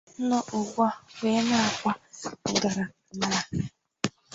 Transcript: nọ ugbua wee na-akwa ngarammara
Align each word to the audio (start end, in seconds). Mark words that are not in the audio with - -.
nọ 0.27 0.37
ugbua 0.57 0.89
wee 1.19 1.39
na-akwa 1.49 1.91
ngarammara 2.53 3.39